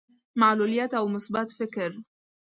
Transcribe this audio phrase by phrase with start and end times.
[0.41, 1.91] معلوليت او مثبت فکر.